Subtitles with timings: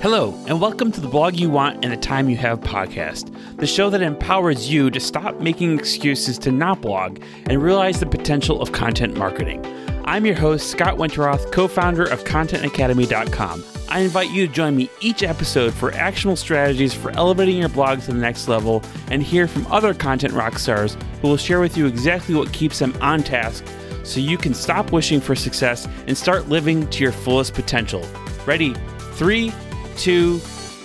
[0.00, 3.66] Hello, and welcome to the Blog You Want and the Time You Have podcast, the
[3.66, 8.62] show that empowers you to stop making excuses to not blog and realize the potential
[8.62, 9.66] of content marketing.
[10.04, 13.64] I'm your host, Scott Winterroth, co founder of ContentAcademy.com.
[13.88, 18.00] I invite you to join me each episode for actionable strategies for elevating your blog
[18.02, 21.76] to the next level and hear from other content rock stars who will share with
[21.76, 23.64] you exactly what keeps them on task
[24.04, 28.06] so you can stop wishing for success and start living to your fullest potential.
[28.46, 28.76] Ready?
[29.14, 29.52] Three,
[29.98, 30.38] two,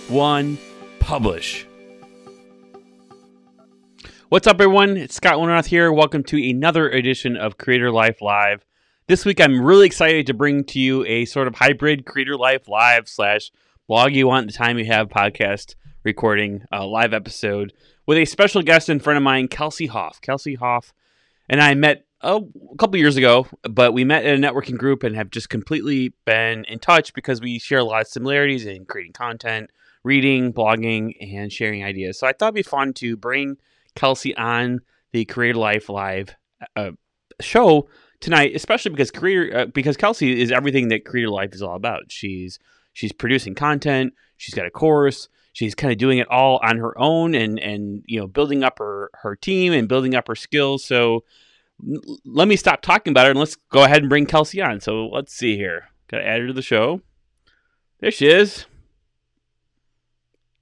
[0.10, 0.58] one,
[1.00, 1.68] publish.
[4.30, 4.98] What's up, everyone?
[4.98, 5.94] It's Scott Winterroth here.
[5.94, 8.66] Welcome to another edition of Creator Life Live.
[9.06, 12.68] This week, I'm really excited to bring to you a sort of hybrid Creator Life
[12.68, 13.52] Live slash
[13.88, 17.72] blog you want the time you have podcast recording uh, live episode
[18.08, 20.22] with a special guest in front of mine, Kelsey Hoff.
[20.22, 20.92] Kelsey Hoff
[21.48, 22.42] and I met a
[22.78, 26.64] couple years ago, but we met in a networking group and have just completely been
[26.66, 29.70] in touch because we share a lot of similarities in creating content,
[30.04, 32.20] reading, blogging, and sharing ideas.
[32.20, 33.58] So I thought it'd be fun to bring
[33.96, 34.80] Kelsey on
[35.12, 36.36] the Creator Life Live
[36.76, 36.92] uh,
[37.42, 41.76] show tonight, especially because Creator uh, because Kelsey is everything that Creator Life is all
[41.76, 42.04] about.
[42.10, 42.58] She's
[42.94, 46.98] she's producing content, she's got a course, she's kind of doing it all on her
[47.00, 50.84] own and and you know building up her her team and building up her skills.
[50.84, 51.24] So
[52.26, 54.80] let me stop talking about her and let's go ahead and bring Kelsey on.
[54.80, 55.90] So let's see here.
[56.10, 57.02] Got to add her to the show.
[58.00, 58.66] There she is.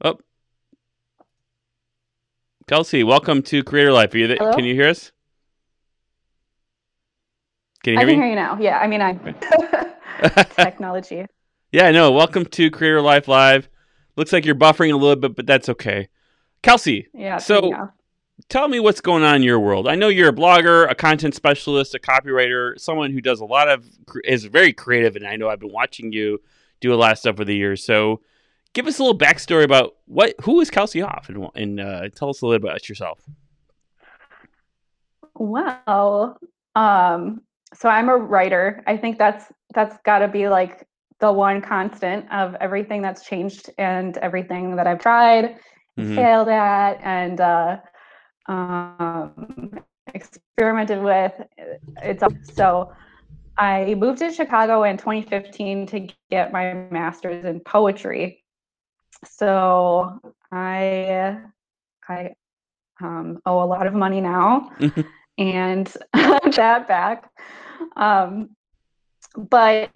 [0.03, 0.17] Oh,
[2.67, 4.13] Kelsey, welcome to Creator Life.
[4.13, 5.11] Are you th- can you hear us?
[7.83, 8.23] Can you hear I can me?
[8.23, 8.57] hear you now.
[8.59, 9.13] Yeah, I mean, I
[10.55, 11.25] technology.
[11.71, 12.11] Yeah, no.
[12.11, 13.69] Welcome to Creator Life Live.
[14.15, 16.09] Looks like you're buffering a little bit, but that's okay.
[16.61, 17.07] Kelsey.
[17.13, 17.37] Yeah.
[17.37, 17.89] So
[18.49, 19.87] tell me what's going on in your world.
[19.87, 23.69] I know you're a blogger, a content specialist, a copywriter, someone who does a lot
[23.69, 23.85] of
[24.23, 26.41] is very creative, and I know I've been watching you
[26.79, 27.83] do a lot of stuff over the years.
[27.83, 28.21] So,
[28.73, 32.29] give us a little backstory about what who is Kelsey Hoff, and, and uh, tell
[32.29, 33.19] us a little bit about yourself.
[35.35, 36.39] Well,
[36.75, 37.41] um,
[37.73, 38.83] so I'm a writer.
[38.87, 40.87] I think that's that's got to be like
[41.19, 45.57] the one constant of everything that's changed and everything that I've tried,
[45.97, 46.15] mm-hmm.
[46.15, 47.77] failed at, and uh,
[48.47, 51.33] um, experimented with.
[52.01, 52.23] It's
[52.55, 52.93] so
[53.57, 58.43] I moved to Chicago in 2015 to get my master's in poetry.
[59.25, 60.19] So
[60.51, 61.37] I
[62.07, 62.33] I
[63.01, 64.71] um, owe a lot of money now
[65.37, 67.29] and that back.
[67.95, 68.55] Um,
[69.37, 69.91] but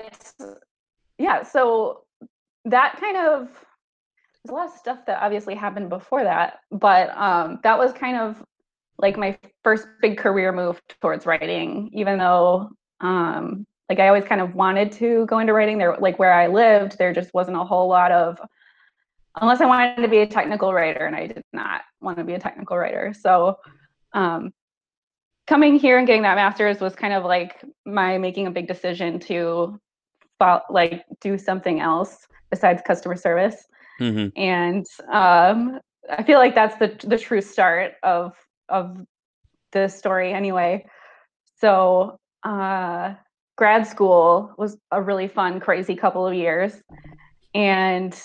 [1.18, 2.04] yeah, so
[2.66, 3.65] that kind of
[4.46, 8.16] there's a lot of stuff that obviously happened before that, but um, that was kind
[8.16, 8.44] of
[9.00, 12.70] like my first big career move towards writing, even though
[13.02, 16.46] um, like I always kind of wanted to go into writing there, like where I
[16.46, 18.40] lived, there just wasn't a whole lot of,
[19.42, 22.36] unless I wanted to be a technical writer, and I did not want to be
[22.36, 23.16] a technical writer.
[23.20, 23.58] So
[24.14, 24.54] um,
[25.48, 29.20] coming here and getting that master's was kind of like my making a big decision
[29.22, 29.80] to
[30.70, 33.66] like do something else besides customer service.
[34.00, 34.38] Mm-hmm.
[34.40, 35.80] And um,
[36.10, 38.34] I feel like that's the the true start of
[38.70, 38.98] of
[39.72, 40.86] the story anyway.
[41.60, 43.16] So uh,
[43.58, 46.74] grad school was a really fun, crazy couple of years,
[47.54, 48.18] and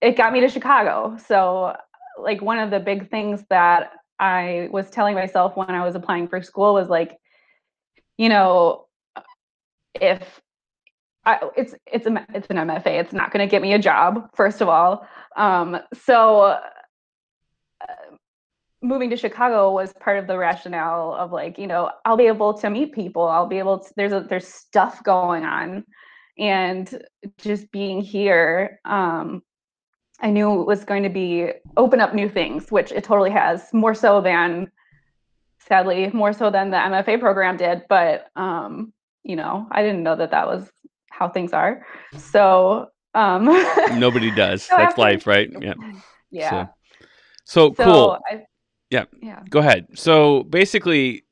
[0.00, 1.16] it got me to Chicago.
[1.26, 1.74] So
[2.18, 6.28] like one of the big things that I was telling myself when I was applying
[6.28, 7.16] for school was like,
[8.16, 8.86] you know,
[10.00, 10.40] if
[11.26, 13.00] I, it's it's a it's an MFA.
[13.00, 15.06] It's not going to get me a job, first of all.
[15.36, 16.56] Um, so uh,
[18.82, 22.54] moving to Chicago was part of the rationale of like, you know, I'll be able
[22.54, 23.22] to meet people.
[23.22, 23.92] I'll be able to.
[23.96, 25.84] There's a there's stuff going on,
[26.38, 27.02] and
[27.38, 29.42] just being here, um,
[30.20, 33.72] I knew it was going to be open up new things, which it totally has.
[33.72, 34.70] More so than,
[35.58, 37.84] sadly, more so than the MFA program did.
[37.88, 38.92] But um,
[39.22, 40.70] you know, I didn't know that that was
[41.16, 41.84] how things are.
[42.16, 43.44] So um
[43.98, 44.64] nobody does.
[44.64, 45.50] So That's after, life, right?
[45.60, 45.74] Yeah.
[46.30, 46.50] Yeah.
[46.50, 46.68] So,
[47.44, 48.18] so, so cool.
[48.30, 48.42] I,
[48.90, 49.04] yeah.
[49.22, 49.42] Yeah.
[49.48, 49.86] Go ahead.
[49.94, 51.24] So basically,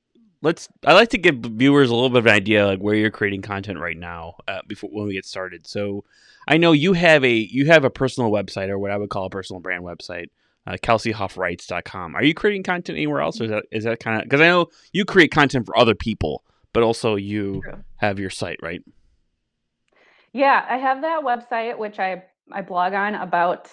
[0.43, 0.69] let's.
[0.87, 3.43] I like to give viewers a little bit of an idea like where you're creating
[3.43, 5.67] content right now uh, before when we get started.
[5.67, 6.05] So
[6.47, 9.27] I know you have a you have a personal website or what I would call
[9.27, 10.27] a personal brand website.
[10.65, 12.15] Uh, KelseyHoffWrites.com.
[12.15, 14.47] Are you creating content anywhere else, or is that is that kind of because I
[14.47, 17.83] know you create content for other people, but also you True.
[17.97, 18.81] have your site, right?
[20.33, 23.69] Yeah, I have that website which I I blog on about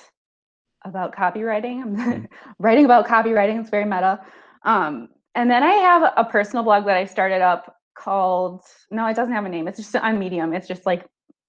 [0.85, 1.81] about copywriting.
[1.81, 2.25] I'm mm-hmm.
[2.59, 3.59] writing about copywriting.
[3.59, 4.19] It's very meta.
[4.63, 8.61] Um, and then I have a personal blog that I started up called
[8.91, 9.67] no, it doesn't have a name.
[9.67, 10.53] It's just on Medium.
[10.53, 11.05] It's just like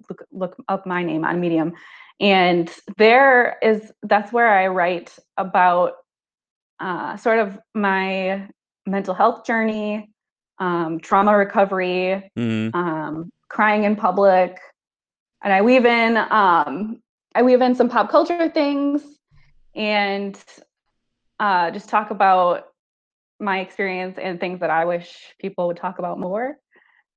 [0.09, 1.73] look look up my name on Medium.
[2.21, 5.95] and there is that's where I write about
[6.79, 8.49] uh, sort of my
[8.87, 10.11] mental health journey,
[10.59, 12.77] um, trauma recovery, mm-hmm.
[12.77, 14.59] um, crying in public,
[15.43, 17.01] and I weave in um,
[17.35, 19.03] I weave in some pop culture things
[19.75, 20.39] and
[21.39, 22.65] uh, just talk about
[23.39, 26.57] my experience and things that I wish people would talk about more.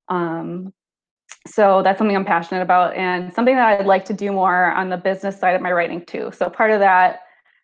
[0.08, 0.72] Um,
[1.46, 4.88] so that's something I'm passionate about and something that I'd like to do more on
[4.88, 6.32] the business side of my writing too.
[6.34, 7.20] So part of that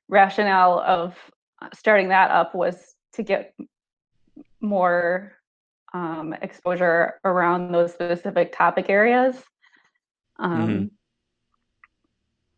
[0.09, 1.17] rationale of
[1.73, 3.55] starting that up was to get
[4.61, 5.33] more
[5.95, 9.43] um, exposure around those specific topic areas.
[10.41, 10.85] Um, mm-hmm.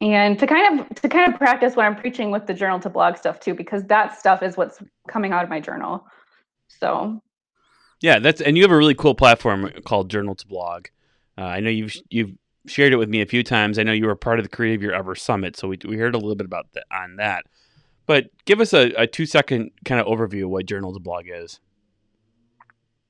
[0.06, 2.90] And to kind of to kind of practice what I'm preaching with the journal to
[2.90, 6.04] blog stuff too, because that stuff is what's coming out of my journal.
[6.68, 7.22] So,
[8.00, 10.86] yeah, that's and you have a really cool platform called Journal to Blog.
[11.38, 12.32] Uh, I know you've you've
[12.66, 13.78] shared it with me a few times.
[13.78, 16.14] I know you were part of the Creative Your Ever Summit, so we we heard
[16.14, 17.44] a little bit about that on that.
[18.06, 21.26] But give us a, a two second kind of overview of what Journal to Blog
[21.28, 21.60] is.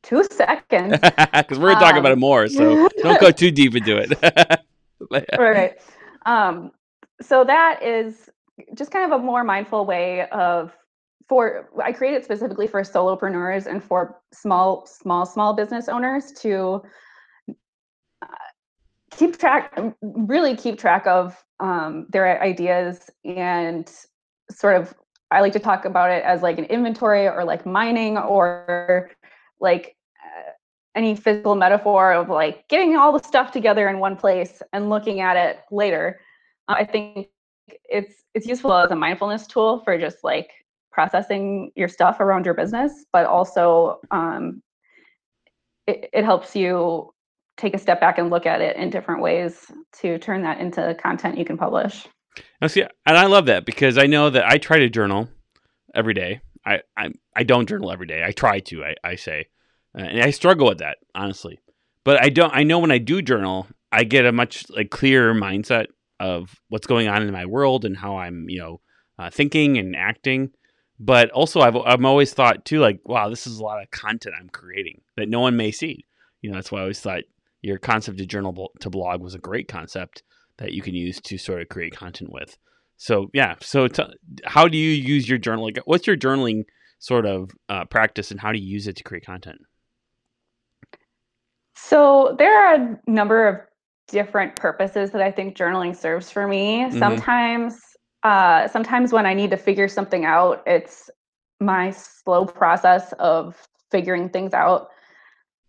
[0.03, 0.99] Two seconds,
[1.33, 2.49] because we're gonna talk about it um, more.
[2.49, 4.59] So don't go too deep into it.
[5.39, 5.81] right.
[6.27, 6.73] Um,
[7.21, 8.29] so that is
[8.75, 10.77] just kind of a more mindful way of
[11.29, 16.83] for I created specifically for solopreneurs and for small, small, small business owners to
[19.17, 23.91] keep track really keep track of um, their ideas and
[24.51, 24.95] sort of
[25.31, 29.11] i like to talk about it as like an inventory or like mining or
[29.63, 30.51] like uh,
[30.95, 35.21] any physical metaphor of like getting all the stuff together in one place and looking
[35.21, 36.21] at it later
[36.69, 37.29] uh, i think
[37.85, 40.51] it's it's useful as a mindfulness tool for just like
[40.91, 44.63] processing your stuff around your business but also um,
[45.87, 47.13] it, it helps you
[47.57, 49.71] take a step back and look at it in different ways
[50.01, 52.07] to turn that into content you can publish.
[52.61, 55.29] Now, see, and I love that because I know that I try to journal
[55.95, 56.41] every day.
[56.65, 58.23] I I, I don't journal every day.
[58.25, 58.85] I try to.
[58.85, 59.47] I, I say,
[59.97, 61.59] uh, and I struggle with that honestly.
[62.05, 62.55] But I don't.
[62.55, 65.87] I know when I do journal, I get a much like clearer mindset
[66.19, 68.81] of what's going on in my world and how I'm you know
[69.19, 70.51] uh, thinking and acting.
[70.99, 74.37] But also, I've I've always thought too, like, wow, this is a lot of content
[74.39, 76.07] I'm creating that no one may see.
[76.41, 77.23] You know, that's why I always thought
[77.61, 80.23] your concept of journal to blog was a great concept
[80.59, 82.57] that you can use to sort of create content with.
[83.03, 84.05] So yeah, so t-
[84.45, 85.65] how do you use your journal?
[85.65, 86.67] Like, what's your journaling
[87.01, 89.59] sort of uh, practice, and how do you use it to create content?
[91.75, 93.57] So there are a number of
[94.07, 96.85] different purposes that I think journaling serves for me.
[96.85, 96.99] Mm-hmm.
[97.01, 97.81] Sometimes,
[98.23, 101.11] uh, sometimes when I need to figure something out, it's
[101.59, 104.91] my slow process of figuring things out.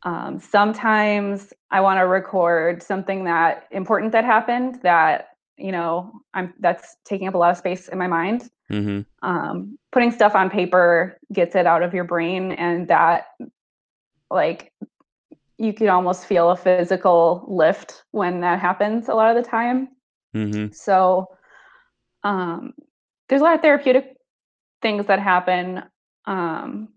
[0.03, 6.53] Um, sometimes I want to record something that important that happened that you know I'm
[6.59, 8.49] that's taking up a lot of space in my mind.
[8.71, 9.01] Mm-hmm.
[9.27, 13.27] Um, putting stuff on paper gets it out of your brain, and that
[14.31, 14.71] like
[15.57, 19.89] you can almost feel a physical lift when that happens a lot of the time.
[20.35, 20.73] Mm-hmm.
[20.73, 21.27] So
[22.23, 22.73] um,
[23.29, 24.17] there's a lot of therapeutic
[24.81, 25.83] things that happen.
[26.25, 26.89] Um,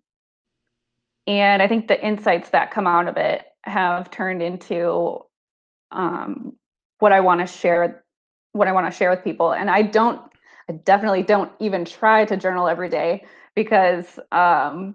[1.26, 5.20] and I think the insights that come out of it have turned into
[5.90, 6.56] um,
[6.98, 8.04] what I want to share,
[8.56, 9.52] what I want to share with people.
[9.52, 10.20] And I don't,
[10.68, 14.94] I definitely don't even try to journal every day because um,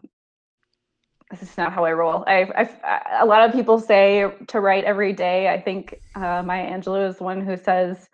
[1.30, 2.24] this is not how I roll.
[2.27, 5.48] I, I, a lot of people say to write every day.
[5.48, 8.10] I think uh, Maya Angelou is one who says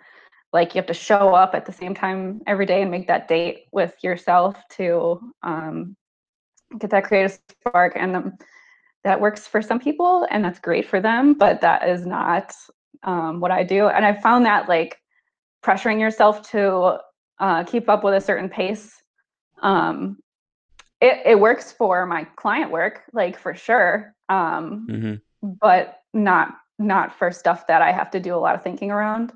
[0.54, 3.28] like you have to show up at the same time every day and make that
[3.28, 5.96] date with yourself to um,
[6.80, 8.38] get that creative spark and um,
[9.04, 12.54] that works for some people and that's great for them but that is not
[13.04, 14.98] um, what i do and i found that like
[15.64, 16.98] pressuring yourself to
[17.40, 18.94] uh, keep up with a certain pace
[19.62, 20.18] um,
[21.02, 25.16] it, it works for my client work like for sure um, mm-hmm.
[25.62, 29.34] but not not for stuff that i have to do a lot of thinking around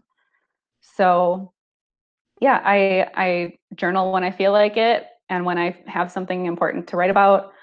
[0.82, 1.51] so
[2.40, 6.88] yeah i i journal when i feel like it and when I have something important
[6.88, 7.54] to write about.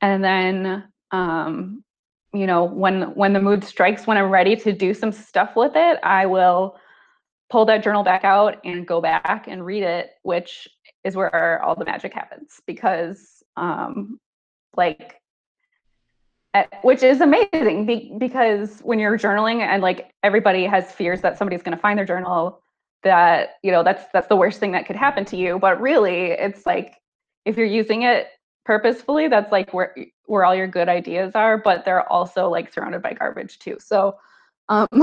[0.00, 1.84] And then um,
[2.32, 5.72] you know, when when the mood strikes, when I'm ready to do some stuff with
[5.76, 6.76] it, I will
[7.50, 10.68] pull that journal back out and go back and read it, which
[11.04, 14.18] is where all the magic happens because um
[14.76, 15.20] like
[16.52, 21.38] at, which is amazing be, because when you're journaling and like everybody has fears that
[21.38, 22.60] somebody's going to find their journal
[23.02, 26.32] that you know that's that's the worst thing that could happen to you but really
[26.32, 26.96] it's like
[27.44, 28.28] if you're using it
[28.64, 33.00] purposefully that's like where where all your good ideas are but they're also like surrounded
[33.00, 34.16] by garbage too so
[34.68, 34.88] um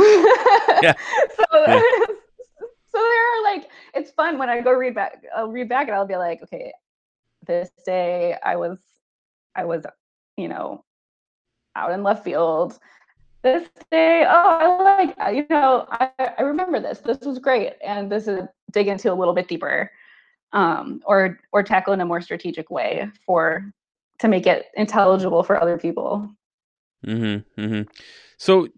[0.81, 0.93] yeah.
[1.35, 1.81] so yeah.
[2.93, 5.95] So there are like it's fun when I go read back, I'll read back and
[5.95, 6.73] I'll be like, okay,
[7.45, 8.79] this day I was,
[9.55, 9.83] I was,
[10.37, 10.83] you know,
[11.75, 12.79] out in left field.
[13.41, 16.99] This day, oh, I like, you know, I, I remember this.
[16.99, 19.91] This was great, and this is dig into a little bit deeper,
[20.53, 23.69] um, or or tackle in a more strategic way for
[24.19, 26.29] to make it intelligible for other people.
[27.05, 27.61] Mm-hmm.
[27.61, 27.81] mm-hmm.
[28.37, 28.69] So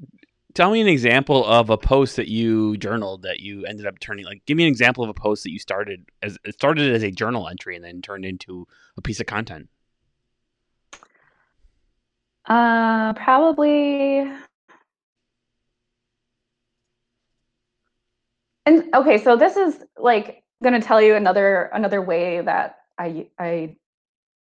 [0.56, 4.26] tell me an example of a post that you journaled that you ended up turning
[4.26, 7.04] like give me an example of a post that you started as it started as
[7.04, 8.66] a journal entry and then turned into
[8.98, 9.70] a piece of content.
[12.46, 14.32] Uh probably
[18.66, 23.28] and okay so this is like going to tell you another another way that i
[23.40, 23.76] i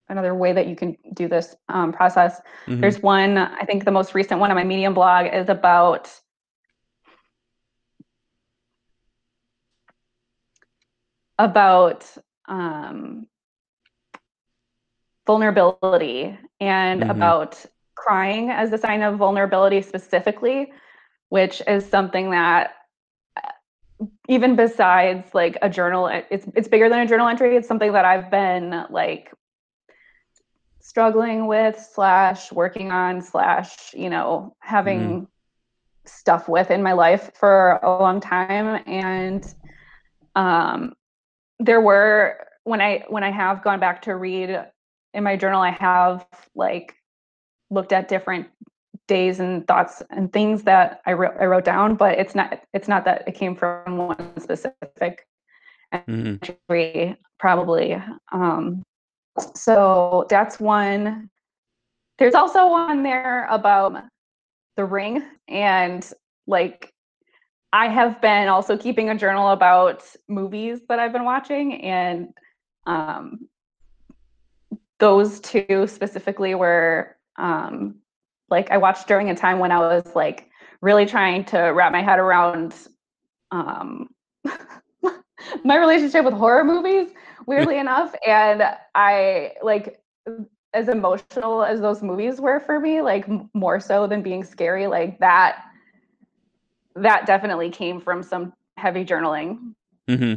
[0.09, 2.41] another way that you can do this um, process.
[2.67, 2.81] Mm-hmm.
[2.81, 6.09] There's one, I think the most recent one on my Medium blog is about
[11.37, 12.09] about
[12.47, 13.27] um,
[15.27, 17.09] vulnerability and mm-hmm.
[17.09, 20.71] about crying as a sign of vulnerability specifically,
[21.29, 22.75] which is something that
[23.35, 27.93] uh, even besides like a journal it's it's bigger than a journal entry it's something
[27.93, 29.31] that i've been like
[30.95, 35.27] struggling with slash working on slash you know having mm.
[36.05, 39.53] stuff with in my life for a long time and
[40.37, 40.93] um
[41.59, 44.57] there were when i when i have gone back to read
[45.13, 46.25] in my journal i have
[46.55, 46.95] like
[47.69, 48.47] looked at different
[49.09, 52.87] days and thoughts and things that I wrote, I wrote down, but it's not it's
[52.87, 55.27] not that it came from one specific
[55.93, 57.11] mm-hmm.
[57.37, 58.01] probably.
[58.31, 58.83] Um,
[59.55, 61.29] so that's one.
[62.17, 64.03] There's also one there about
[64.77, 66.09] the ring and
[66.47, 66.93] like
[67.73, 72.29] I have been also keeping a journal about movies that I've been watching and
[72.85, 73.47] um
[74.99, 77.95] those two specifically were um
[78.49, 80.49] like I watched during a time when I was like
[80.81, 82.73] really trying to wrap my head around
[83.51, 84.07] um
[85.63, 87.09] my relationship with horror movies
[87.45, 88.13] weirdly enough.
[88.25, 89.99] And I like
[90.73, 95.19] as emotional as those movies were for me, like more so than being scary, like
[95.19, 95.63] that
[96.95, 99.73] that definitely came from some heavy journaling.
[100.07, 100.35] Mm-hmm.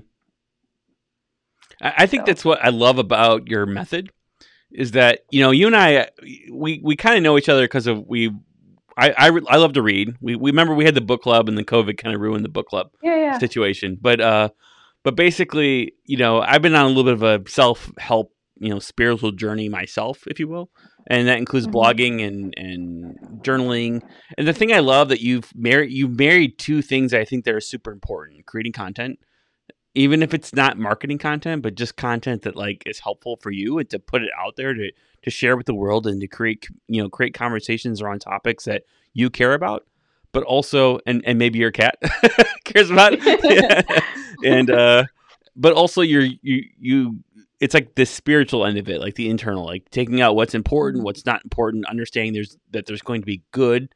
[1.80, 2.26] I, I think so.
[2.26, 4.10] that's what I love about your method
[4.70, 6.08] is that you know you and I
[6.52, 8.30] we we kind of know each other because of we
[8.96, 10.16] I, I, I love to read.
[10.20, 12.50] We we remember we had the book club and then COVID kind of ruined the
[12.50, 13.38] book club yeah, yeah.
[13.38, 13.96] situation.
[14.00, 14.48] But uh,
[15.08, 18.68] but basically, you know, I've been on a little bit of a self help, you
[18.68, 20.70] know, spiritual journey myself, if you will.
[21.06, 21.76] And that includes mm-hmm.
[21.78, 24.02] blogging and, and journaling.
[24.36, 27.54] And the thing I love that you've married you've married two things I think that
[27.54, 29.18] are super important: creating content,
[29.94, 33.78] even if it's not marketing content, but just content that like is helpful for you
[33.78, 34.90] and to put it out there to
[35.22, 38.82] to share with the world and to create you know create conversations around topics that
[39.14, 39.86] you care about
[40.32, 41.96] but also and and maybe your cat
[42.64, 43.14] cares about
[44.44, 45.04] and uh
[45.56, 47.18] but also you're you you
[47.60, 51.04] it's like the spiritual end of it like the internal like taking out what's important
[51.04, 53.88] what's not important understanding there's that there's going to be good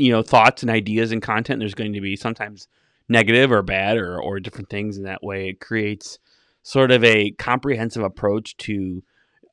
[0.00, 1.60] you know thoughts and ideas and content.
[1.60, 2.68] There's going to be sometimes
[3.08, 6.18] negative or bad or or different things in that way it creates
[6.62, 9.02] sort of a comprehensive approach to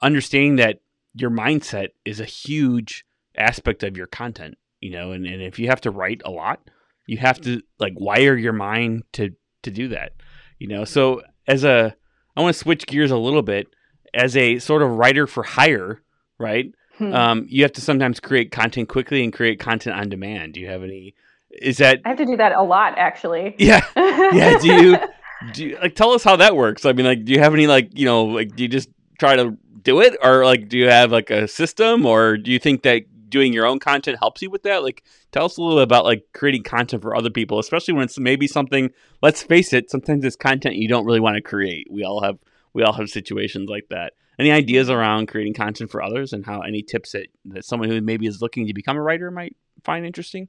[0.02, 0.80] understanding that
[1.16, 3.06] your mindset is a huge
[3.36, 6.70] aspect of your content you know and, and if you have to write a lot
[7.08, 9.32] you have to like wire your mind to
[9.64, 10.14] to do that
[10.60, 10.86] you know?
[10.86, 11.96] So as a
[12.36, 13.68] i want to switch gears a little bit.
[14.14, 16.02] As a sort of writer for hire
[16.40, 17.14] right hmm.
[17.14, 20.54] um, you have to sometimes create content quickly and create content on demand.
[20.54, 21.14] Do you have any
[21.62, 23.56] is that i have to do that a lot actually.
[23.60, 23.86] Yeah.
[23.96, 24.98] Yeah do you
[25.54, 26.86] do you, like tell us how that works.
[26.86, 29.36] I mean like do you have any like you know like do you just try
[29.36, 30.16] to do it?
[30.24, 32.06] Or like do you have like a system?
[32.06, 34.84] Or do you think that doing your own content helps you with that?
[34.84, 38.04] Like, tell us a little bit about like creating content for other people, especially when
[38.04, 38.92] it's maybe something.
[39.22, 41.88] Let's face it, sometimes it's content you don't really want to create.
[41.92, 42.38] We all have
[42.74, 44.14] we all have situations like that.
[44.40, 48.00] Any ideas around creating content for others and how any tips that, that someone who
[48.02, 50.48] maybe is looking to become a writer might find interesting?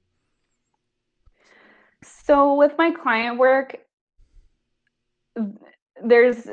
[2.02, 3.78] So with my client work,
[6.04, 6.49] there's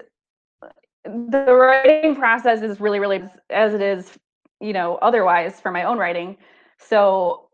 [1.03, 4.17] the writing process is really, really as it is
[4.59, 6.37] you know, otherwise for my own writing.
[6.77, 7.49] So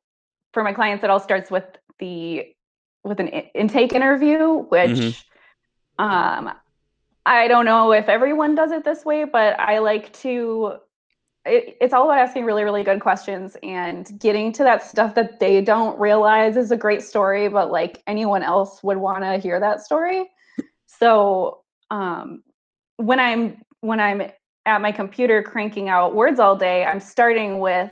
[0.53, 1.65] for my clients, it all starts with
[1.99, 2.45] the
[3.03, 6.05] with an intake interview, which mm-hmm.
[6.05, 6.53] um,
[7.25, 10.73] I don't know if everyone does it this way, but I like to.
[11.43, 15.39] It, it's all about asking really, really good questions and getting to that stuff that
[15.39, 19.59] they don't realize is a great story, but like anyone else would want to hear
[19.59, 20.29] that story.
[20.85, 22.43] So um,
[22.97, 24.21] when I'm when I'm
[24.65, 27.91] at my computer cranking out words all day, I'm starting with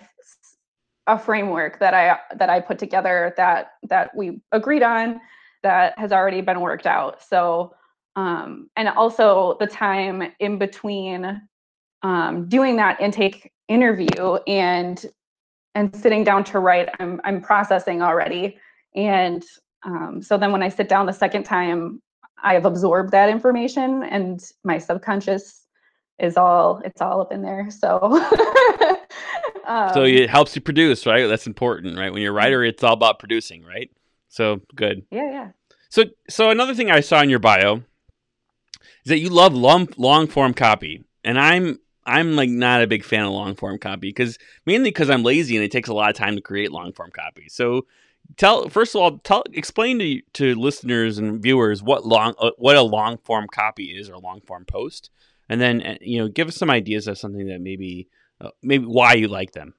[1.08, 5.20] a framework that I that I put together that that we agreed on
[5.64, 7.22] that has already been worked out.
[7.24, 7.74] So
[8.16, 11.42] um, and also the time in between
[12.04, 15.04] um, doing that intake interview and
[15.76, 18.58] and sitting down to write, I'm I'm processing already.
[18.96, 19.44] And
[19.84, 22.02] um, so then when I sit down the second time,
[22.44, 25.66] I have absorbed that information and my subconscious
[26.20, 27.70] is all it's all up in there.
[27.70, 28.00] So
[29.66, 31.28] um, So it helps you produce, right?
[31.28, 32.12] That's important, right?
[32.12, 33.90] When you're a writer, it's all about producing, right?
[34.28, 35.06] So good.
[35.12, 35.50] Yeah, yeah.
[35.90, 37.78] So so another thing I saw in your bio
[39.04, 41.04] is that you love long long form copy.
[41.24, 45.10] And I'm I'm like not a big fan of long form copy because mainly because
[45.10, 47.48] I'm lazy and it takes a lot of time to create long form copy.
[47.50, 47.86] So
[48.38, 52.76] tell first of all tell explain to to listeners and viewers what long uh, what
[52.76, 55.10] a long form copy is or a long form post
[55.50, 58.08] and then uh, you know give us some ideas of something that maybe
[58.42, 59.74] uh, maybe why you like them.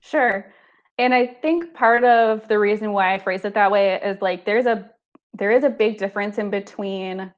[0.00, 0.52] Sure.
[0.98, 4.44] And i think part of the reason why i phrase it that way is like
[4.44, 4.90] there's a
[5.34, 7.32] there is a big difference in between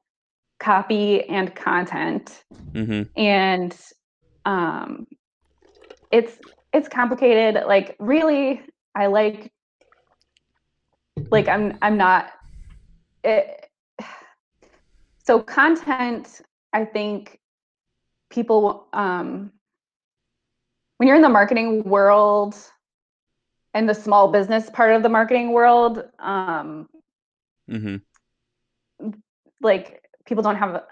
[0.59, 2.43] copy and content.
[2.73, 3.03] Mm-hmm.
[3.19, 3.75] and
[4.45, 5.07] um
[6.11, 6.37] it's
[6.73, 7.63] it's complicated.
[7.65, 8.61] Like really
[8.95, 9.51] I like
[11.31, 12.31] like I'm I'm not
[13.23, 13.64] it,
[15.25, 16.41] so content
[16.73, 17.39] I think
[18.29, 19.51] people um
[20.97, 22.55] when you're in the marketing world
[23.73, 26.87] and the small business part of the marketing world um
[27.69, 29.09] mm-hmm.
[29.61, 30.83] like people don't have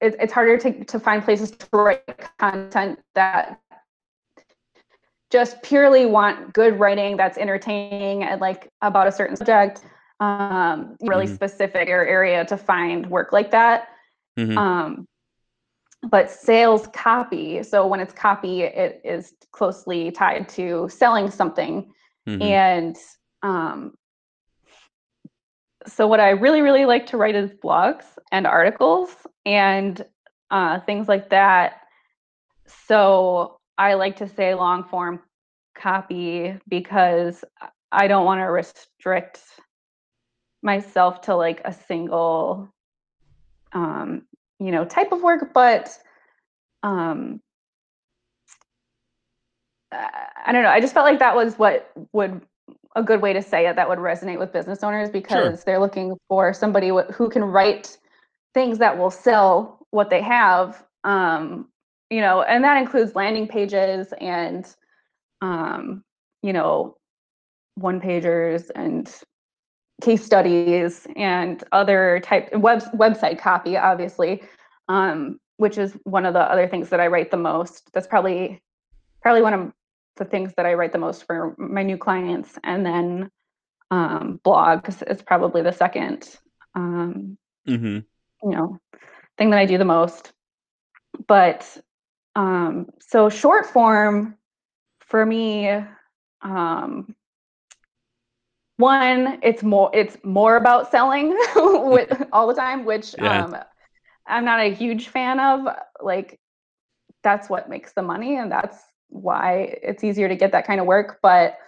[0.00, 2.02] it, it's harder to, to find places to write
[2.38, 3.60] content that
[5.30, 9.82] just purely want good writing that's entertaining and like about a certain subject
[10.22, 11.34] um really mm-hmm.
[11.34, 13.88] specific area to find work like that
[14.38, 14.56] mm-hmm.
[14.56, 15.06] um
[16.08, 21.92] but sales copy so when it's copy it is closely tied to selling something
[22.28, 22.42] mm-hmm.
[22.42, 22.96] and
[23.42, 23.92] um
[25.86, 29.10] so what i really really like to write is blogs and articles
[29.44, 30.04] and
[30.50, 31.80] uh, things like that
[32.88, 35.20] so I like to say long form
[35.74, 37.44] copy because
[37.90, 39.40] I don't want to restrict
[40.62, 42.68] myself to like a single
[43.72, 44.22] um
[44.58, 45.98] you know type of work but
[46.82, 47.40] um
[49.92, 52.40] I don't know I just felt like that was what would
[52.94, 55.62] a good way to say it that would resonate with business owners because sure.
[55.64, 57.96] they're looking for somebody who can write
[58.54, 61.68] things that will sell what they have um
[62.12, 64.66] you know, and that includes landing pages and,
[65.40, 66.04] um,
[66.42, 66.94] you know,
[67.76, 69.10] one pagers and
[70.02, 74.42] case studies and other type web website copy, obviously,
[74.88, 77.90] um, which is one of the other things that I write the most.
[77.92, 78.60] That's probably
[79.22, 79.72] probably one of
[80.16, 83.30] the things that I write the most for my new clients, and then
[83.90, 86.28] um, blogs is probably the second,
[86.74, 88.00] um, mm-hmm.
[88.42, 88.78] you know,
[89.38, 90.32] thing that I do the most.
[91.28, 91.78] But
[92.34, 94.36] um, so short form
[95.00, 95.70] for me,
[96.40, 97.14] um,
[98.76, 103.44] one, it's more it's more about selling with, all the time, which yeah.
[103.44, 103.56] um,
[104.26, 105.66] I'm not a huge fan of.
[106.00, 106.40] Like
[107.22, 110.86] that's what makes the money, and that's why it's easier to get that kind of
[110.86, 111.18] work.
[111.22, 111.58] But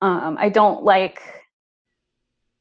[0.00, 1.20] um, I don't like.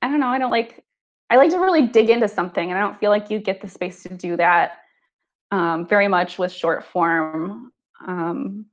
[0.01, 0.27] I don't know.
[0.27, 0.83] I don't like.
[1.29, 3.69] I like to really dig into something, and I don't feel like you get the
[3.69, 4.79] space to do that
[5.51, 7.71] um, very much with short form.
[8.05, 8.65] Um,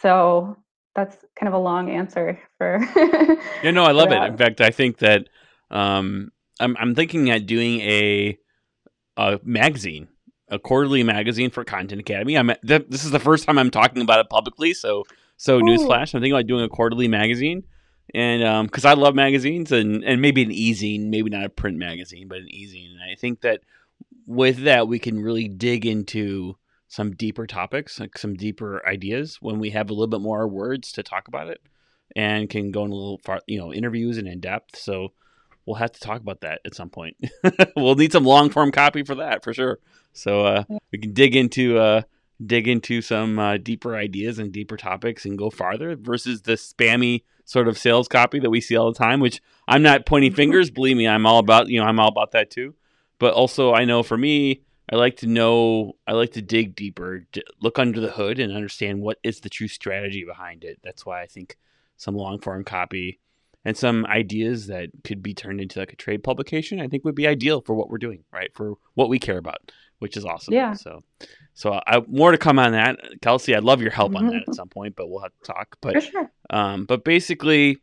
[0.00, 0.56] so
[0.94, 2.80] that's kind of a long answer for.
[3.62, 4.22] yeah, no, I love it.
[4.22, 5.28] In fact, I think that
[5.70, 8.38] um, I'm I'm thinking at doing a
[9.16, 10.08] a magazine,
[10.48, 12.36] a quarterly magazine for Content Academy.
[12.36, 15.04] I'm th- this is the first time I'm talking about it publicly, so
[15.36, 15.62] so Ooh.
[15.62, 16.14] newsflash.
[16.14, 17.64] I'm thinking about doing a quarterly magazine,
[18.14, 21.78] and because um, I love magazines and and maybe an e-zine, maybe not a print
[21.78, 22.92] magazine, but an e-zine.
[22.92, 23.60] And I think that
[24.26, 26.56] with that, we can really dig into
[26.88, 30.90] some deeper topics, like some deeper ideas when we have a little bit more words
[30.92, 31.60] to talk about it
[32.16, 34.76] and can go in a little far, you know, interviews and in depth.
[34.76, 35.12] So
[35.66, 37.16] we'll have to talk about that at some point.
[37.76, 39.78] we'll need some long form copy for that for sure.
[40.14, 42.02] So uh, we can dig into uh,
[42.44, 47.22] dig into some uh, deeper ideas and deeper topics and go farther versus the spammy
[47.44, 49.20] sort of sales copy that we see all the time.
[49.20, 50.70] Which I'm not pointing fingers.
[50.70, 52.74] Believe me, I'm all about you know I'm all about that too.
[53.18, 57.26] But also, I know for me, I like to know, I like to dig deeper,
[57.60, 60.78] look under the hood, and understand what is the true strategy behind it.
[60.82, 61.56] That's why I think
[61.96, 63.20] some long form copy
[63.64, 67.14] and some ideas that could be turned into like a trade publication, I think would
[67.14, 68.50] be ideal for what we're doing, right?
[68.54, 70.54] For what we care about, which is awesome.
[70.54, 70.72] Yeah.
[70.72, 71.02] So,
[71.54, 73.54] so I, more to come on that, Kelsey.
[73.54, 75.76] I'd love your help on that at some point, but we'll have to talk.
[75.82, 76.30] But sure.
[76.50, 77.78] um, but basically,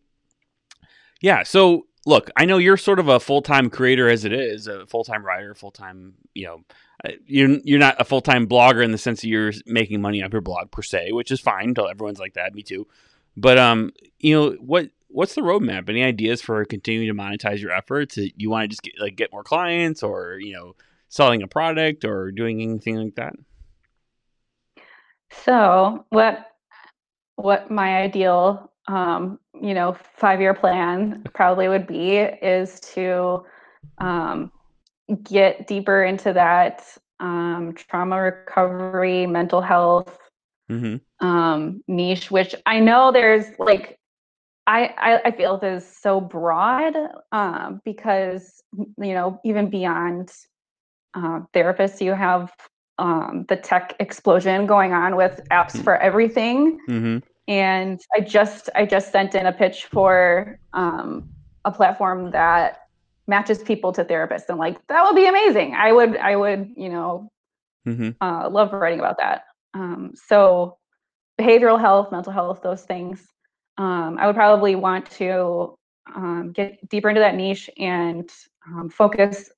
[1.22, 1.44] yeah.
[1.44, 4.86] So look, I know you're sort of a full time creator as it is, a
[4.86, 6.14] full time writer, full time.
[6.34, 6.62] You know,
[7.04, 10.24] uh, you're you're not a full time blogger in the sense that you're making money
[10.24, 11.70] off your blog per se, which is fine.
[11.70, 12.54] Until everyone's like that.
[12.54, 12.88] Me too.
[13.36, 14.90] But um, you know what?
[15.10, 15.90] What's the roadmap?
[15.90, 18.18] Any ideas for continuing to monetize your efforts?
[18.18, 20.76] You want to just get like get more clients, or you know,
[21.10, 23.34] selling a product, or doing anything like that?
[25.44, 26.52] So what
[27.36, 33.44] what my ideal um, you know five year plan probably would be is to
[34.00, 34.52] um,
[35.24, 36.84] get deeper into that
[37.20, 40.02] um, trauma recovery, mental health
[40.72, 40.96] Mm-hmm.
[41.20, 43.98] um, niche, which I know there's like
[44.68, 46.96] I I, I feel is so broad
[47.32, 48.64] um, because
[48.98, 50.32] you know even beyond
[51.16, 52.54] uh, therapists, you have
[52.98, 56.80] um, the tech explosion going on with apps for everything.
[56.90, 57.18] Mm-hmm.
[57.48, 61.30] And I just I just sent in a pitch for um,
[61.64, 62.82] a platform that
[63.28, 65.76] matches people to therapists, and like that would be amazing.
[65.76, 67.32] I would I would you know
[67.88, 68.10] Mm-hmm.
[68.22, 69.44] uh, love writing about that.
[69.74, 70.78] Um, so
[71.40, 73.28] behavioral health, mental health, those things.
[73.78, 75.78] Um, I would probably want to
[76.16, 78.30] um, get deeper into that niche and
[78.68, 79.52] um, focus,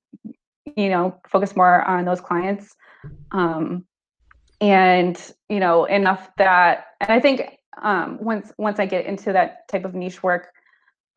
[0.76, 2.76] you know, focus more on those clients.
[3.32, 3.86] Um,
[4.60, 9.68] and you know, enough that, and I think um, once once I get into that
[9.68, 10.50] type of niche work,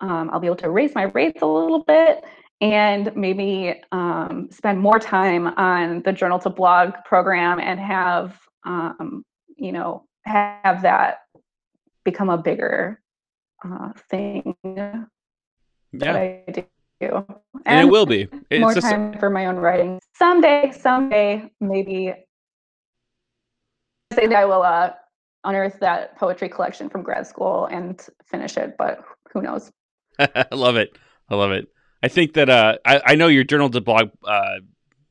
[0.00, 2.24] um, I'll be able to raise my rates a little bit
[2.60, 9.24] and maybe um, spend more time on the journal to blog program and have um,
[9.56, 11.20] you know have that
[12.04, 13.00] become a bigger
[13.64, 16.64] uh, thing that I do.
[17.00, 17.24] And,
[17.64, 18.28] and it will be.
[18.50, 20.00] It's more time for my own writing.
[20.16, 22.12] Someday, someday, maybe
[24.12, 24.90] say that I will uh,
[25.44, 29.70] unearth that poetry collection from grad school and finish it, but who knows?
[30.18, 30.96] I love it.
[31.28, 31.68] I love it.
[32.02, 34.60] I think that uh, I, I know your journal to blog uh,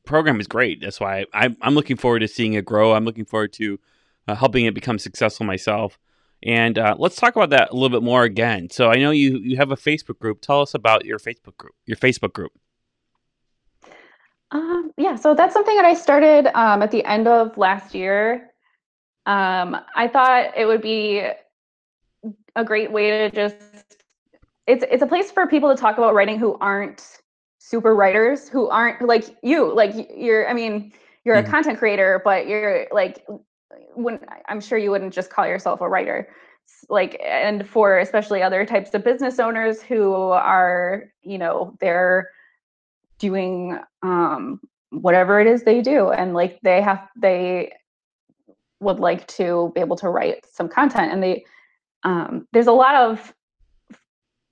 [0.04, 0.80] program is great.
[0.80, 2.94] That's why I, I'm looking forward to seeing it grow.
[2.94, 3.78] I'm looking forward to
[4.26, 5.98] uh, helping it become successful myself.
[6.42, 8.70] And uh, let's talk about that a little bit more again.
[8.70, 10.40] So I know you you have a Facebook group.
[10.40, 11.74] Tell us about your Facebook group.
[11.84, 12.52] Your Facebook group.
[14.52, 18.49] Um, yeah, so that's something that I started um, at the end of last year.
[19.26, 21.22] Um, I thought it would be
[22.56, 23.56] a great way to just
[24.66, 27.18] it's it's a place for people to talk about writing who aren't
[27.58, 30.48] super writers, who aren't like you, like you're.
[30.48, 30.92] I mean,
[31.24, 31.40] you're Mhm.
[31.40, 33.26] a content creator, but you're like
[33.94, 36.28] when I'm sure you wouldn't just call yourself a writer.
[36.88, 42.30] Like, and for especially other types of business owners who are, you know, they're
[43.18, 47.72] doing um whatever it is they do and like they have they
[48.80, 51.44] would like to be able to write some content and they
[52.04, 53.34] um there's a lot of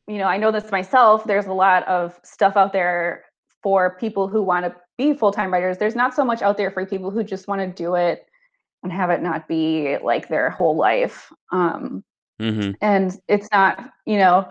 [0.06, 3.24] you know i know this myself there's a lot of stuff out there
[3.62, 5.78] for people who want to be full-time writers.
[5.78, 8.26] There's not so much out there for people who just want to do it
[8.82, 12.04] and have it not be like their whole life um
[12.40, 12.70] Mm-hmm.
[12.80, 14.48] and it's not you know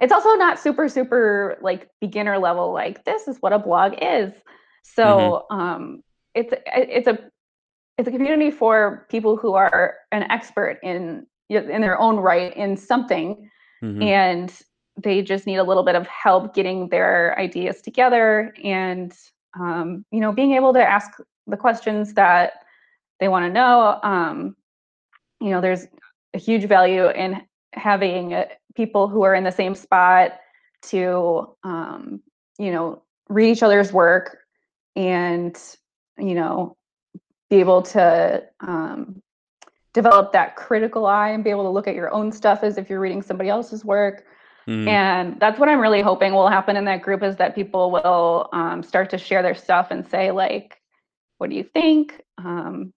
[0.00, 4.32] it's also not super super like beginner level like this is what a blog is.
[4.82, 6.02] So um
[6.34, 7.30] it's it's a
[7.98, 12.76] it's a community for people who are an expert in in their own right in
[12.76, 13.50] something
[13.82, 14.02] Mm-hmm.
[14.02, 14.52] and
[14.96, 19.12] they just need a little bit of help getting their ideas together and
[19.58, 21.12] um, you know being able to ask
[21.46, 22.64] the questions that
[23.20, 24.56] they want to know um,
[25.40, 25.86] you know there's
[26.34, 27.40] a huge value in
[27.72, 30.32] having uh, people who are in the same spot
[30.82, 32.20] to um,
[32.58, 34.38] you know read each other's work
[34.96, 35.56] and
[36.18, 36.76] you know
[37.50, 39.22] be able to um,
[39.94, 42.88] develop that critical eye and be able to look at your own stuff as if
[42.90, 44.24] you're reading somebody else's work
[44.68, 44.86] Mm-hmm.
[44.86, 48.50] and that's what i'm really hoping will happen in that group is that people will
[48.52, 50.78] um, start to share their stuff and say like
[51.38, 52.92] what do you think um,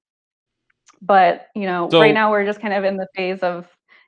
[1.02, 3.68] but you know So- right now we're just kind of in the phase of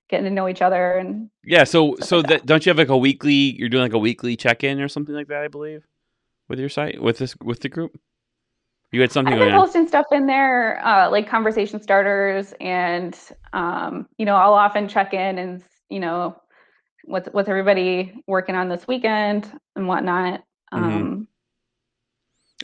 [0.09, 1.63] getting to know each other and Yeah.
[1.63, 3.55] So so like that don't you have like a weekly?
[3.57, 5.85] You're doing like a weekly check in or something like that, I believe,
[6.49, 7.97] with your site with this with the group.
[8.93, 13.17] You had something I've been posting stuff in there, uh, like conversation starters, and
[13.51, 16.39] um, you know, I'll often check in and you know,
[17.05, 20.43] what's what's everybody working on this weekend and whatnot.
[20.71, 20.77] Mhm.
[20.77, 21.27] Um,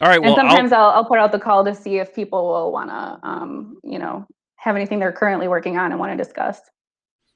[0.01, 0.21] All right.
[0.21, 2.89] Well, and sometimes I'll, I'll put out the call to see if people will want
[2.91, 4.25] to, um, you know,
[4.57, 6.61] have anything they're currently working on and want to discuss.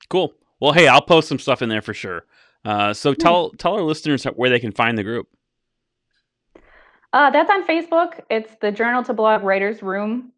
[0.10, 0.34] Cool.
[0.60, 2.25] Well, hey, I'll post some stuff in there for sure.
[2.63, 5.27] Uh, so tell tell our listeners where they can find the group.
[7.13, 8.19] Uh, that's on Facebook.
[8.32, 10.32] It's the Journal to Blog Writers Room,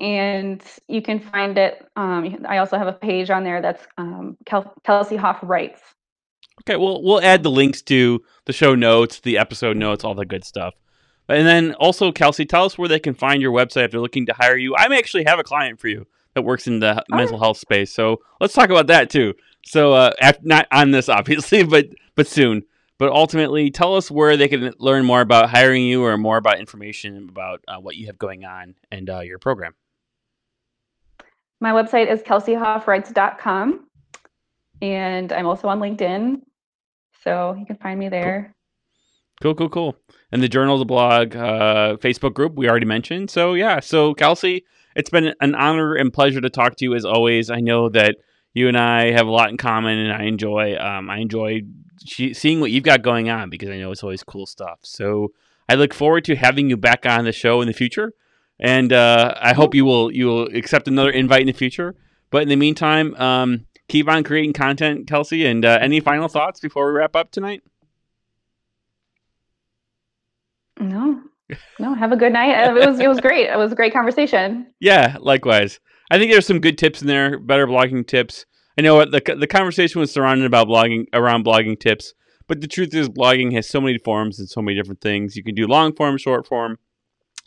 [0.00, 1.84] and you can find it.
[1.96, 5.80] Um, I also have a page on there that's um, Kel- Kelsey Hoff Writes.
[6.60, 10.26] Okay, well, we'll add the links to the show notes, the episode notes, all the
[10.26, 10.74] good stuff.
[11.26, 14.26] And then also, Kelsey, tell us where they can find your website if they're looking
[14.26, 14.76] to hire you.
[14.76, 17.16] I may actually have a client for you that works in the oh.
[17.16, 19.32] mental health space, so let's talk about that too.
[19.64, 20.12] So, uh,
[20.42, 22.64] not on this obviously, but but soon.
[22.98, 26.60] But ultimately, tell us where they can learn more about hiring you or more about
[26.60, 29.74] information about uh, what you have going on and uh, your program.
[31.60, 33.86] My website is kelseyhoffwrites.com.
[34.82, 36.42] And I'm also on LinkedIn.
[37.22, 38.54] So you can find me there.
[39.40, 39.96] Cool, cool, cool.
[40.30, 43.30] And the journal, the blog, uh, Facebook group we already mentioned.
[43.30, 47.04] So yeah, so Kelsey, it's been an honor and pleasure to talk to you as
[47.04, 47.50] always.
[47.50, 48.16] I know that
[48.52, 51.62] you and I have a lot in common, and I enjoy um, I enjoy
[51.98, 54.80] seeing what you've got going on because I know it's always cool stuff.
[54.82, 55.32] So
[55.68, 58.12] I look forward to having you back on the show in the future,
[58.60, 61.94] and uh, I hope you will you will accept another invite in the future.
[62.30, 65.46] But in the meantime, um, keep on creating content, Kelsey.
[65.46, 67.62] And uh, any final thoughts before we wrap up tonight?
[70.80, 71.20] No,
[71.78, 71.94] no.
[71.94, 72.54] Have a good night.
[72.54, 73.48] Uh, it was it was great.
[73.48, 74.66] It was a great conversation.
[74.80, 75.80] Yeah, likewise.
[76.10, 78.44] I think there's some good tips in there, better blogging tips.
[78.76, 82.14] I know what the the conversation was surrounded about blogging around blogging tips,
[82.48, 85.36] but the truth is, blogging has so many forms and so many different things.
[85.36, 86.78] You can do long form, short form.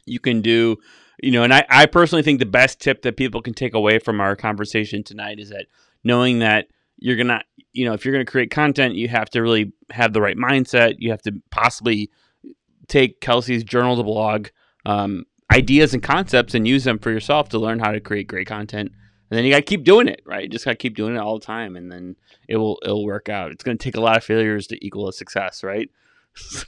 [0.06, 0.78] You can do,
[1.22, 4.00] you know, and I, I personally think the best tip that people can take away
[4.00, 5.66] from our conversation tonight is that
[6.04, 9.74] knowing that you're gonna, you know, if you're gonna create content, you have to really
[9.92, 10.96] have the right mindset.
[11.00, 12.10] You have to possibly
[12.88, 14.48] take Kelsey's journal to blog
[14.86, 18.48] um, ideas and concepts and use them for yourself to learn how to create great
[18.48, 18.94] content
[19.30, 20.44] and then you got to keep doing it, right?
[20.44, 22.16] You just got to keep doing it all the time, and then
[22.48, 23.52] it will it'll work out.
[23.52, 25.90] It's going to take a lot of failures to equal a success, right?
[26.36, 26.66] so,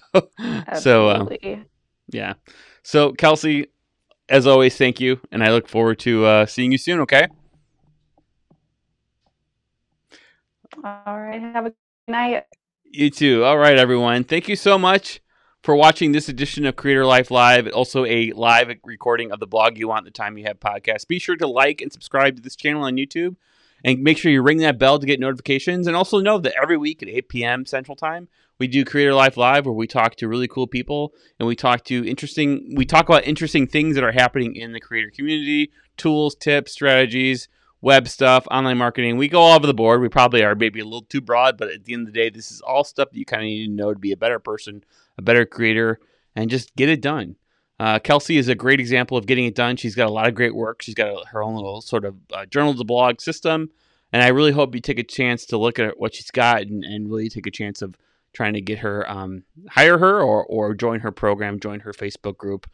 [0.77, 1.29] so um,
[2.09, 2.33] yeah.
[2.83, 3.67] So Kelsey,
[4.27, 6.99] as always, thank you, and I look forward to uh, seeing you soon.
[7.01, 7.27] Okay.
[10.83, 11.41] All right.
[11.41, 11.75] Have a good
[12.07, 12.43] night.
[12.83, 13.43] You too.
[13.43, 14.23] All right, everyone.
[14.23, 15.21] Thank you so much
[15.61, 19.77] for watching this edition of Creator Life Live, also a live recording of the blog
[19.77, 21.07] you want the time you have podcast.
[21.07, 23.35] Be sure to like and subscribe to this channel on YouTube
[23.83, 25.85] and make sure you ring that bell to get notifications.
[25.85, 27.65] And also know that every week at 8 p.m.
[27.65, 31.47] Central Time, we do Creator Life Live where we talk to really cool people and
[31.47, 35.11] we talk to interesting, we talk about interesting things that are happening in the creator
[35.13, 37.49] community, tools, tips, strategies,
[37.81, 39.17] web stuff, online marketing.
[39.17, 40.01] We go all over the board.
[40.01, 42.29] We probably are maybe a little too broad, but at the end of the day,
[42.29, 44.39] this is all stuff that you kind of need to know to be a better
[44.39, 44.83] person,
[45.17, 45.99] a better creator,
[46.35, 47.35] and just get it done.
[47.79, 49.77] Uh, Kelsey is a great example of getting it done.
[49.77, 50.81] She's got a lot of great work.
[50.81, 53.69] She's got a, her own little sort of uh, journal to blog system.
[54.11, 56.83] And I really hope you take a chance to look at what she's got and,
[56.83, 57.95] and really take a chance of
[58.33, 62.37] trying to get her, um, hire her or, or join her program, join her Facebook
[62.37, 62.67] group.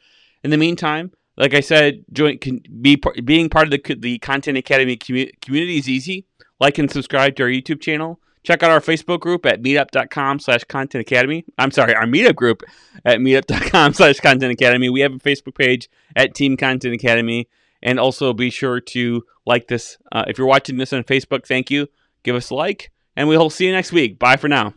[0.43, 4.57] In the meantime, like I said, join can be being part of the the Content
[4.57, 6.25] Academy community is easy.
[6.59, 8.19] Like and subscribe to our YouTube channel.
[8.43, 11.45] Check out our Facebook group at meetup.com slash content academy.
[11.57, 12.61] I'm sorry, our meetup group
[13.03, 14.87] at meetup.com slash content academy.
[14.89, 17.49] We have a Facebook page at Team Content Academy.
[17.81, 19.97] And also be sure to like this.
[20.11, 21.87] Uh, if you're watching this on Facebook, thank you.
[22.23, 22.91] Give us a like.
[23.15, 24.17] And we'll see you next week.
[24.17, 24.73] Bye for now.